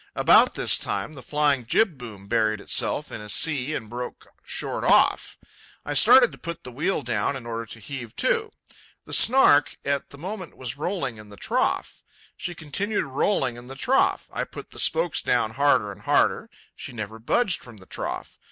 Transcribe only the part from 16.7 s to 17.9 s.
She never budged from the